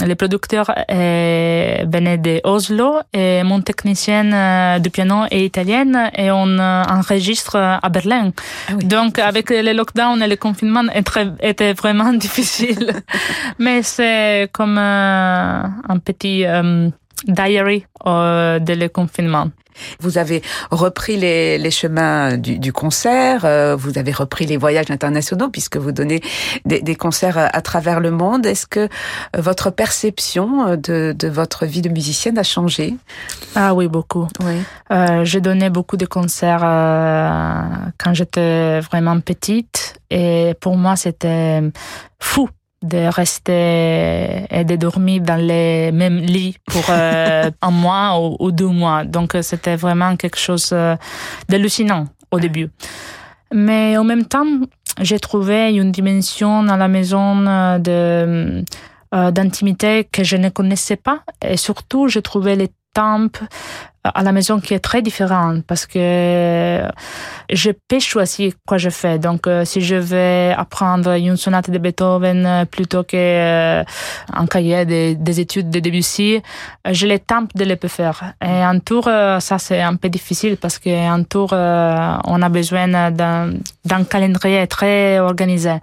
Les 0.05 0.15
producteurs 0.15 0.73
venaient 0.89 2.17
de 2.17 2.41
Oslo 2.43 2.99
et 3.13 3.43
mon 3.43 3.61
technicien 3.61 4.79
de 4.79 4.89
piano 4.89 5.25
italienne 5.39 6.11
et 6.15 6.31
on 6.31 6.47
euh, 6.59 6.83
enregistre 6.83 7.55
à 7.57 7.89
Berlin. 7.89 8.31
Ah 8.69 8.73
Donc 8.83 9.19
avec 9.19 9.49
les 9.49 9.73
lockdowns 9.73 10.21
et 10.21 10.27
le 10.27 10.35
confinement 10.35 10.83
était 11.41 11.73
vraiment 11.73 12.13
difficile. 12.25 13.03
Mais 13.59 13.83
c'est 13.83 14.49
comme 14.51 14.77
euh, 14.77 15.63
un 15.89 15.97
petit 15.99 16.45
euh, 17.29 17.33
diary 17.33 17.85
de 18.05 18.73
le 18.73 18.87
confinement. 18.87 19.49
Vous 19.99 20.17
avez 20.17 20.41
repris 20.71 21.17
les, 21.17 21.57
les 21.57 21.71
chemins 21.71 22.37
du, 22.37 22.59
du, 22.59 22.73
concert, 22.73 23.45
euh, 23.45 23.75
vous 23.75 23.97
avez 23.97 24.11
repris 24.11 24.45
les 24.45 24.57
voyages 24.57 24.91
internationaux 24.91 25.49
puisque 25.49 25.77
vous 25.77 25.91
donnez 25.91 26.21
des, 26.65 26.81
des 26.81 26.95
concerts 26.95 27.37
à, 27.37 27.61
travers 27.61 27.99
le 27.99 28.11
monde. 28.11 28.45
Est-ce 28.45 28.67
que 28.67 28.87
votre 29.37 29.69
perception 29.69 30.75
de, 30.75 31.15
de, 31.17 31.27
votre 31.27 31.65
vie 31.65 31.81
de 31.81 31.89
musicienne 31.89 32.37
a 32.37 32.43
changé? 32.43 32.95
Ah 33.55 33.73
oui, 33.73 33.87
beaucoup. 33.87 34.27
Oui. 34.41 34.61
Euh, 34.91 35.25
j'ai 35.25 35.41
donné 35.41 35.69
beaucoup 35.69 35.97
de 35.97 36.05
concerts 36.05 36.63
euh, 36.63 37.61
quand 37.97 38.13
j'étais 38.13 38.79
vraiment 38.81 39.19
petite 39.19 39.95
et 40.09 40.53
pour 40.59 40.77
moi 40.77 40.95
c'était 40.95 41.61
fou 42.19 42.49
de 42.83 43.07
rester 43.07 44.45
et 44.49 44.63
de 44.65 44.75
dormir 44.75 45.21
dans 45.21 45.39
les 45.39 45.91
mêmes 45.91 46.17
lits 46.19 46.57
pour 46.65 46.83
euh, 46.89 47.49
un 47.61 47.71
mois 47.71 48.19
ou, 48.39 48.51
deux 48.51 48.67
mois. 48.67 49.05
Donc 49.05 49.37
c'était 49.41 49.75
vraiment 49.75 50.15
quelque 50.15 50.37
chose 50.37 50.69
euh, 50.73 50.95
d'hallucinant 51.49 52.07
au 52.31 52.39
début. 52.39 52.69
Mais 53.53 53.97
en 53.97 54.03
même 54.03 54.25
temps, 54.25 54.45
j'ai 54.99 55.19
trouvé 55.19 55.73
une 55.73 55.91
dimension 55.91 56.63
dans 56.63 56.77
la 56.77 56.87
maison 56.87 57.45
euh, 57.47 57.79
de 57.79 58.63
d'intimité 59.31 60.07
que 60.11 60.23
je 60.23 60.37
ne 60.37 60.49
connaissais 60.49 60.95
pas 60.95 61.19
et 61.45 61.55
surtout 61.55 62.07
j'ai 62.07 62.23
trouvé 62.23 62.55
les 62.55 62.69
tempes 62.95 63.37
à 64.03 64.23
la 64.23 64.31
maison 64.31 64.59
qui 64.59 64.73
est 64.73 64.79
très 64.79 65.01
différente 65.01 65.63
parce 65.65 65.85
que 65.85 66.83
je 67.49 67.71
peux 67.87 67.99
choisir 67.99 68.53
quoi 68.67 68.77
je 68.77 68.89
fais. 68.89 69.17
Donc, 69.17 69.47
euh, 69.47 69.63
si 69.65 69.81
je 69.81 69.95
vais 69.95 70.53
apprendre 70.57 71.11
une 71.11 71.37
sonate 71.37 71.69
de 71.69 71.77
Beethoven 71.77 72.45
euh, 72.45 72.65
plutôt 72.65 73.03
que 73.03 73.15
euh, 73.15 73.83
un 74.33 74.45
cahier 74.45 74.85
des, 74.85 75.39
études 75.39 75.69
de 75.69 75.79
Debussy, 75.79 76.41
je 76.89 77.07
les 77.07 77.19
tente 77.19 77.55
de 77.55 77.63
les 77.63 77.77
faire. 77.87 78.33
Et 78.43 78.47
un 78.49 78.79
tour, 78.79 79.05
ça 79.05 79.57
c'est 79.57 79.81
un 79.81 79.95
peu 79.95 80.09
difficile 80.09 80.57
parce 80.57 80.77
qu'un 80.79 81.23
tour, 81.23 81.53
on 81.53 82.41
a 82.41 82.49
besoin 82.49 82.87
d'un 83.11 84.03
calendrier 84.09 84.67
très 84.67 85.19
organisé. 85.19 85.75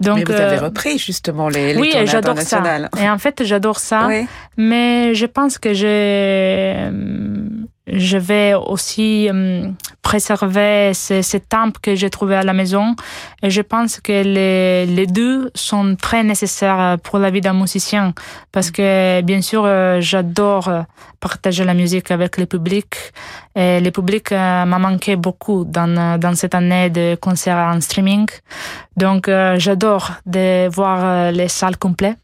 Donc, 0.00 0.16
mais 0.16 0.24
vous 0.24 0.32
avez 0.32 0.58
repris 0.58 0.98
justement 0.98 1.48
les, 1.48 1.74
les 1.74 1.80
oui, 1.80 1.94
j'adore 2.06 2.38
ça. 2.38 2.60
Et 3.00 3.08
en 3.08 3.18
fait, 3.18 3.44
j'adore 3.44 3.78
ça. 3.78 4.08
Mais 4.56 5.14
je 5.14 5.26
pense 5.26 5.58
que 5.58 5.72
j'ai 5.72 6.90
je 7.86 8.16
vais 8.16 8.54
aussi 8.54 9.28
euh, 9.28 9.68
préserver 10.02 10.92
ces, 10.94 11.22
ces 11.22 11.40
tempes 11.40 11.78
que 11.82 11.94
j'ai 11.96 12.10
trouvées 12.10 12.36
à 12.36 12.42
la 12.42 12.52
maison. 12.52 12.94
Et 13.42 13.50
je 13.50 13.60
pense 13.60 14.00
que 14.00 14.22
les, 14.22 14.86
les 14.86 15.06
deux 15.06 15.50
sont 15.54 15.96
très 16.00 16.22
nécessaires 16.22 16.96
pour 17.02 17.18
la 17.18 17.30
vie 17.30 17.40
d'un 17.40 17.54
musicien. 17.54 18.14
Parce 18.52 18.70
que, 18.70 19.20
bien 19.22 19.42
sûr, 19.42 19.64
euh, 19.64 20.00
j'adore 20.00 20.70
partager 21.18 21.64
la 21.64 21.74
musique 21.74 22.10
avec 22.10 22.38
le 22.38 22.46
public. 22.46 22.94
Et 23.56 23.80
le 23.80 23.90
public 23.90 24.30
euh, 24.30 24.64
m'a 24.64 24.78
manqué 24.78 25.16
beaucoup 25.16 25.64
dans, 25.64 26.18
dans 26.18 26.34
cette 26.36 26.54
année 26.54 26.88
de 26.88 27.16
concerts 27.16 27.56
en 27.56 27.80
streaming. 27.80 28.26
Donc, 28.96 29.28
j'adore 29.56 30.12
de 30.26 30.68
voir 30.68 31.32
les 31.32 31.48
salles 31.48 31.78
complètes. 31.78 32.18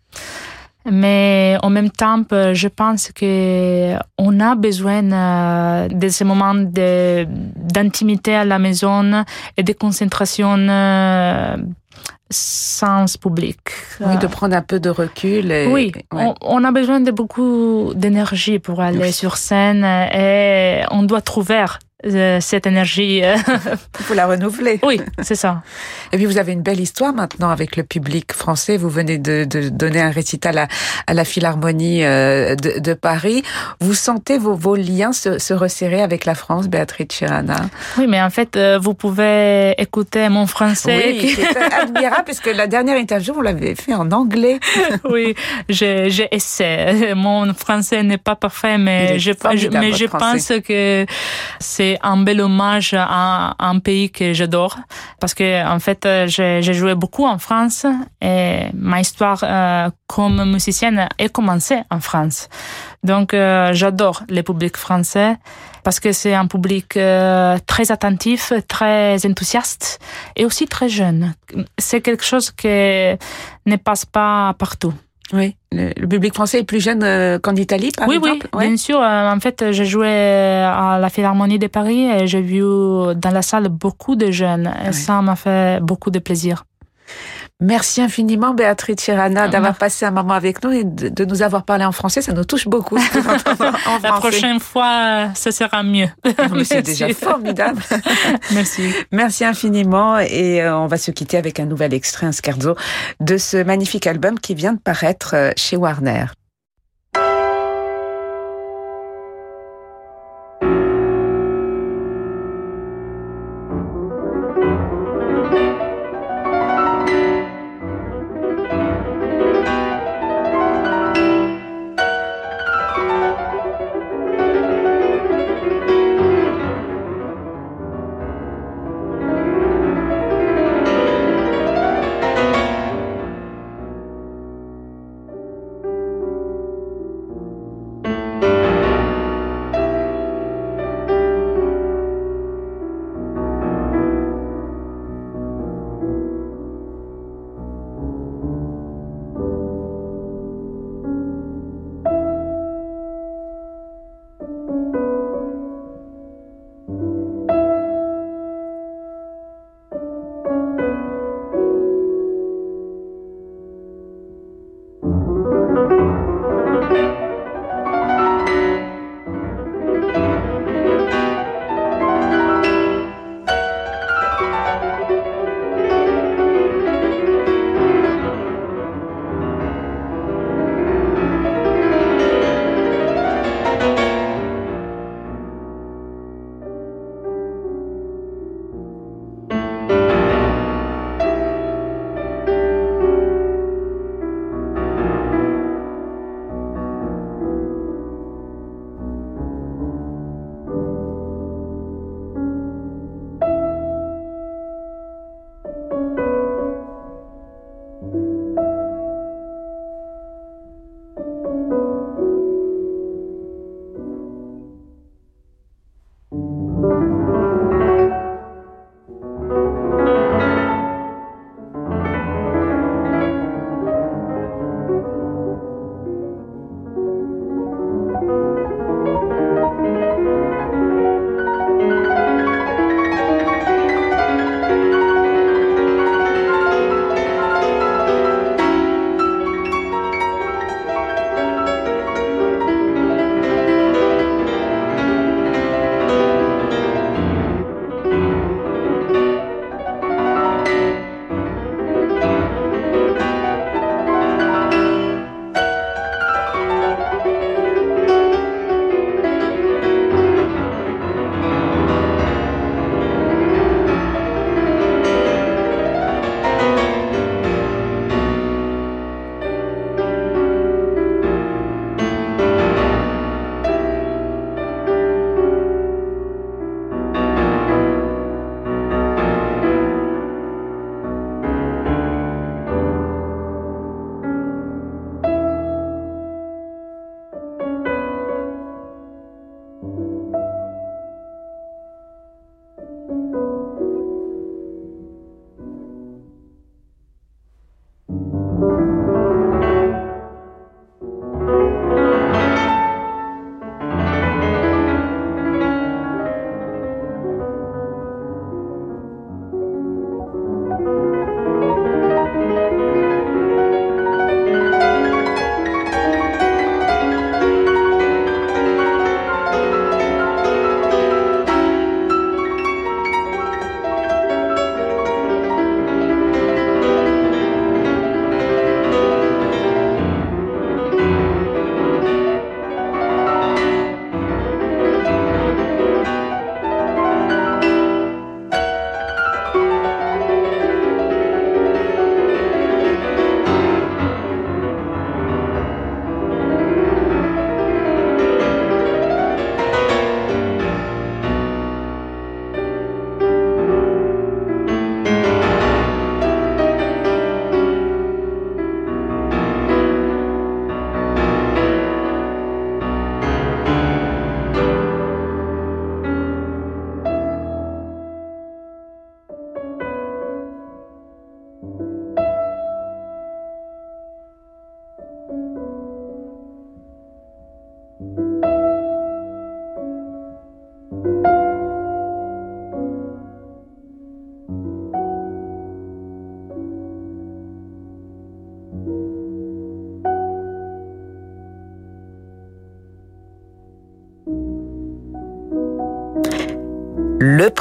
Mais 0.90 1.56
en 1.62 1.70
même 1.70 1.90
temps, 1.90 2.22
euh, 2.32 2.54
je 2.54 2.68
pense 2.68 3.10
que 3.12 3.94
on 4.16 4.40
a 4.40 4.54
besoin 4.54 5.12
euh, 5.12 5.88
de 5.88 6.08
ces 6.08 6.24
moments 6.24 6.54
d'intimité 6.54 8.34
à 8.34 8.44
la 8.44 8.58
maison 8.58 9.24
et 9.56 9.62
de 9.62 9.72
concentration 9.72 10.56
euh, 10.56 11.56
sans 12.30 13.16
public. 13.18 13.58
Oui, 14.00 14.16
de 14.18 14.26
prendre 14.26 14.56
un 14.56 14.62
peu 14.62 14.80
de 14.80 14.90
recul. 14.90 15.50
Et, 15.50 15.66
oui, 15.66 15.92
ouais. 15.94 16.02
on, 16.12 16.34
on, 16.40 16.64
a 16.64 16.70
besoin 16.72 17.00
de 17.00 17.10
beaucoup 17.10 17.92
d'énergie 17.94 18.58
pour 18.58 18.80
aller 18.80 18.98
oui. 18.98 19.12
sur 19.12 19.36
scène 19.36 19.84
et 19.84 20.82
on 20.90 21.02
doit 21.02 21.22
trouver 21.22 21.66
euh, 22.06 22.38
cette 22.40 22.68
énergie. 22.68 23.24
Euh. 23.24 23.36
Il 23.98 24.04
faut 24.04 24.14
la 24.14 24.26
renouveler. 24.26 24.78
Oui, 24.88 25.00
c'est 25.20 25.34
ça. 25.34 25.62
Et 26.12 26.16
puis 26.16 26.24
vous 26.24 26.38
avez 26.38 26.52
une 26.52 26.62
belle 26.62 26.80
histoire 26.80 27.12
maintenant 27.12 27.50
avec 27.50 27.76
le 27.76 27.82
public 27.82 28.32
français. 28.32 28.76
Vous 28.76 28.88
venez 28.88 29.18
de, 29.18 29.44
de 29.44 29.68
donner 29.68 30.00
un 30.00 30.10
récital 30.10 30.56
à, 30.56 30.68
à 31.06 31.12
la 31.12 31.24
Philharmonie 31.24 32.04
euh, 32.04 32.54
de, 32.54 32.78
de, 32.78 32.94
Paris. 32.94 33.42
Vous 33.80 33.92
sentez 33.92 34.38
vos, 34.38 34.54
vos 34.54 34.76
liens 34.76 35.12
se, 35.12 35.38
se, 35.38 35.52
resserrer 35.52 36.00
avec 36.00 36.24
la 36.24 36.34
France, 36.34 36.68
Béatrice 36.68 37.08
Chirana 37.10 37.68
Oui, 37.98 38.06
mais 38.08 38.22
en 38.22 38.30
fait, 38.30 38.58
vous 38.80 38.94
pouvez 38.94 39.74
écouter 39.76 40.28
mon 40.30 40.46
français. 40.46 41.16
Oui, 41.20 41.36
c'est 41.36 41.56
admirable 41.74 42.24
puisque 42.24 42.46
la 42.54 42.66
dernière 42.66 42.96
interview, 42.96 43.34
vous 43.34 43.42
l'avez 43.42 43.74
fait 43.74 43.94
en 43.94 44.10
anglais. 44.12 44.58
oui, 45.10 45.34
j'ai 45.68 46.28
essayé. 46.30 47.14
Mon 47.14 47.52
français 47.52 48.02
n'est 48.02 48.18
pas 48.18 48.36
parfait, 48.36 48.78
mais 48.78 49.18
je, 49.18 49.32
je, 49.32 49.68
mais 49.68 49.92
je 49.92 50.06
pense 50.06 50.52
que 50.66 51.04
c'est 51.58 51.87
un 52.02 52.18
bel 52.18 52.40
hommage 52.40 52.94
à 52.94 53.54
un 53.58 53.78
pays 53.78 54.10
que 54.10 54.32
j'adore 54.32 54.76
parce 55.20 55.34
que 55.34 55.66
en 55.66 55.78
fait 55.80 56.06
j'ai 56.26 56.72
joué 56.74 56.94
beaucoup 56.94 57.26
en 57.26 57.38
France 57.38 57.86
et 58.20 58.66
ma 58.74 59.00
histoire 59.00 59.40
euh, 59.42 59.90
comme 60.06 60.44
musicienne 60.50 61.08
a 61.18 61.28
commencé 61.28 61.76
en 61.90 62.00
France. 62.00 62.48
Donc 63.02 63.34
euh, 63.34 63.72
j'adore 63.72 64.22
le 64.28 64.42
public 64.42 64.76
français 64.76 65.36
parce 65.84 66.00
que 66.00 66.12
c'est 66.12 66.34
un 66.34 66.46
public 66.46 66.96
euh, 66.96 67.56
très 67.66 67.90
attentif, 67.92 68.52
très 68.68 69.24
enthousiaste 69.26 70.00
et 70.36 70.44
aussi 70.44 70.66
très 70.66 70.88
jeune. 70.88 71.34
C'est 71.78 72.00
quelque 72.00 72.24
chose 72.24 72.50
qui 72.50 72.68
ne 72.68 73.76
passe 73.76 74.04
pas 74.04 74.54
partout. 74.58 74.94
Oui, 75.32 75.56
le, 75.72 75.92
le, 75.96 76.08
public 76.08 76.32
français 76.34 76.60
est 76.60 76.64
plus 76.64 76.80
jeune 76.80 77.02
euh, 77.02 77.38
qu'en 77.38 77.54
Italie, 77.54 77.90
par 77.96 78.08
oui, 78.08 78.16
exemple. 78.16 78.48
Oui, 78.54 78.58
ouais. 78.58 78.68
bien 78.68 78.76
sûr. 78.76 79.00
Euh, 79.00 79.30
en 79.30 79.40
fait, 79.40 79.72
j'ai 79.72 79.84
joué 79.84 80.08
à 80.08 80.98
la 80.98 81.10
Philharmonie 81.10 81.58
de 81.58 81.66
Paris 81.66 82.06
et 82.06 82.26
j'ai 82.26 82.40
vu 82.40 82.60
dans 82.60 83.30
la 83.32 83.42
salle 83.42 83.68
beaucoup 83.68 84.16
de 84.16 84.30
jeunes. 84.30 84.72
Et 84.82 84.86
ouais. 84.86 84.92
ça 84.92 85.20
m'a 85.20 85.36
fait 85.36 85.80
beaucoup 85.82 86.10
de 86.10 86.18
plaisir. 86.18 86.64
Merci 87.60 88.00
infiniment, 88.00 88.54
Béatrice 88.54 89.00
Chirana, 89.00 89.48
d'avoir 89.48 89.76
passé 89.76 90.04
un 90.06 90.12
moment 90.12 90.34
avec 90.34 90.62
nous 90.62 90.70
et 90.70 90.84
de, 90.84 91.08
de, 91.08 91.24
nous 91.24 91.42
avoir 91.42 91.64
parlé 91.64 91.84
en 91.84 91.90
français. 91.90 92.22
Ça 92.22 92.32
nous 92.32 92.44
touche 92.44 92.68
beaucoup. 92.68 92.96
en 92.96 93.98
la 94.02 94.12
prochaine 94.12 94.60
fois, 94.60 95.30
ça 95.34 95.50
sera 95.50 95.82
mieux. 95.82 96.06
C'est 96.64 96.82
déjà 96.82 97.08
formidable. 97.12 97.82
Merci. 98.52 98.92
Merci 99.10 99.44
infiniment. 99.44 100.20
Et 100.20 100.62
euh, 100.62 100.78
on 100.78 100.86
va 100.86 100.98
se 100.98 101.10
quitter 101.10 101.36
avec 101.36 101.58
un 101.58 101.66
nouvel 101.66 101.94
extrait, 101.94 102.26
un 102.28 102.32
scherzo, 102.32 102.76
de 103.18 103.36
ce 103.36 103.56
magnifique 103.64 104.06
album 104.06 104.38
qui 104.38 104.54
vient 104.54 104.74
de 104.74 104.78
paraître 104.78 105.34
euh, 105.34 105.50
chez 105.56 105.76
Warner. 105.76 106.26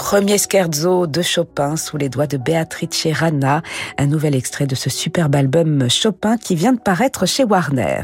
Premier 0.08 0.38
scherzo 0.38 1.06
de 1.06 1.22
Chopin 1.22 1.76
sous 1.76 1.98
les 1.98 2.08
doigts 2.08 2.28
de 2.28 2.38
Beatrice 2.38 3.08
Rana, 3.12 3.62
un 3.98 4.06
nouvel 4.06 4.36
extrait 4.36 4.66
de 4.66 4.74
ce 4.74 4.90
superbe 4.90 5.36
album 5.36 5.90
Chopin 5.90 6.38
qui 6.38 6.56
vient 6.56 6.72
de 6.72 6.80
paraître 6.80 7.26
chez 7.26 7.44
Warner. 7.44 8.04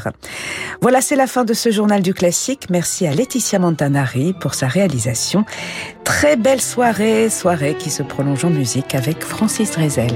Voilà, 0.82 1.00
c'est 1.00 1.16
la 1.16 1.28
fin 1.28 1.46
de 1.46 1.54
ce 1.54 1.72
journal 1.72 2.02
du 2.02 2.14
classique. 2.14 2.70
Merci 2.70 3.08
à 3.08 3.14
Laetitia 3.14 3.58
Montanari 3.58 4.34
pour 4.34 4.54
sa 4.54 4.68
réalisation. 4.68 5.46
Très 6.04 6.36
belle 6.36 6.60
soirée, 6.60 7.30
soirée 7.30 7.78
qui 7.80 7.90
se 7.90 8.04
prolonge 8.04 8.44
en 8.44 8.50
musique 8.50 8.96
avec 8.96 9.24
Francis 9.24 9.72
Drezel. 9.72 10.12